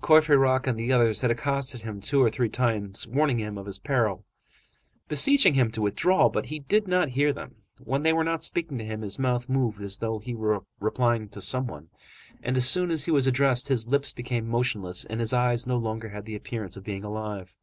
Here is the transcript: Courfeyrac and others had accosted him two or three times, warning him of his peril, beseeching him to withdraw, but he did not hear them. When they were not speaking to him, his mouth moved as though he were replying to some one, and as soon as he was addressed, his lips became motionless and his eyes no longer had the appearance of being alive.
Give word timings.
Courfeyrac 0.00 0.66
and 0.66 0.80
others 0.90 1.20
had 1.20 1.30
accosted 1.30 1.82
him 1.82 2.00
two 2.00 2.22
or 2.22 2.30
three 2.30 2.48
times, 2.48 3.06
warning 3.06 3.36
him 3.38 3.58
of 3.58 3.66
his 3.66 3.78
peril, 3.78 4.24
beseeching 5.08 5.52
him 5.52 5.70
to 5.72 5.82
withdraw, 5.82 6.30
but 6.30 6.46
he 6.46 6.58
did 6.60 6.88
not 6.88 7.10
hear 7.10 7.34
them. 7.34 7.56
When 7.78 8.02
they 8.02 8.14
were 8.14 8.24
not 8.24 8.42
speaking 8.42 8.78
to 8.78 8.84
him, 8.86 9.02
his 9.02 9.18
mouth 9.18 9.46
moved 9.46 9.82
as 9.82 9.98
though 9.98 10.20
he 10.20 10.34
were 10.34 10.62
replying 10.80 11.28
to 11.28 11.40
some 11.42 11.66
one, 11.66 11.90
and 12.42 12.56
as 12.56 12.66
soon 12.66 12.90
as 12.90 13.04
he 13.04 13.10
was 13.10 13.26
addressed, 13.26 13.68
his 13.68 13.86
lips 13.86 14.14
became 14.14 14.48
motionless 14.48 15.04
and 15.04 15.20
his 15.20 15.34
eyes 15.34 15.66
no 15.66 15.76
longer 15.76 16.08
had 16.08 16.24
the 16.24 16.34
appearance 16.34 16.78
of 16.78 16.82
being 16.84 17.04
alive. 17.04 17.54